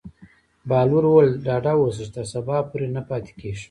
بهلول 0.69 1.05
وویل: 1.07 1.31
ډاډه 1.45 1.73
اوسه 1.77 2.01
چې 2.05 2.11
تر 2.17 2.25
سبا 2.33 2.55
پورې 2.69 2.87
نه 2.95 3.01
پاتې 3.09 3.31
کېږي. 3.39 3.59